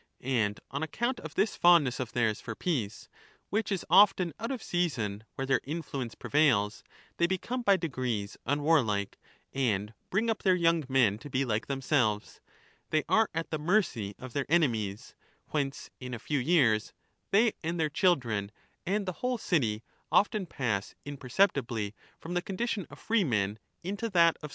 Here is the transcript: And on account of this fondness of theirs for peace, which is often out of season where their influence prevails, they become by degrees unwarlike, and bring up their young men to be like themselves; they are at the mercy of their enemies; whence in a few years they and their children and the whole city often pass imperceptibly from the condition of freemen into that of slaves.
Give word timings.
And 0.23 0.59
on 0.71 0.81
account 0.81 1.19
of 1.19 1.35
this 1.35 1.55
fondness 1.55 1.99
of 1.99 2.11
theirs 2.13 2.41
for 2.41 2.55
peace, 2.55 3.07
which 3.51 3.71
is 3.71 3.85
often 3.87 4.33
out 4.39 4.49
of 4.49 4.63
season 4.63 5.25
where 5.35 5.45
their 5.45 5.61
influence 5.63 6.15
prevails, 6.15 6.83
they 7.17 7.27
become 7.27 7.61
by 7.61 7.77
degrees 7.77 8.35
unwarlike, 8.47 9.19
and 9.53 9.93
bring 10.09 10.27
up 10.27 10.41
their 10.41 10.55
young 10.55 10.85
men 10.89 11.19
to 11.19 11.29
be 11.29 11.45
like 11.45 11.67
themselves; 11.67 12.41
they 12.89 13.03
are 13.07 13.29
at 13.35 13.51
the 13.51 13.59
mercy 13.59 14.15
of 14.17 14.33
their 14.33 14.47
enemies; 14.51 15.13
whence 15.49 15.91
in 15.99 16.15
a 16.15 16.17
few 16.17 16.39
years 16.39 16.93
they 17.29 17.53
and 17.63 17.79
their 17.79 17.87
children 17.87 18.49
and 18.87 19.05
the 19.05 19.13
whole 19.21 19.37
city 19.37 19.83
often 20.11 20.47
pass 20.47 20.95
imperceptibly 21.05 21.93
from 22.17 22.33
the 22.33 22.41
condition 22.41 22.87
of 22.89 22.97
freemen 22.97 23.59
into 23.83 24.09
that 24.09 24.35
of 24.37 24.49
slaves. 24.49 24.49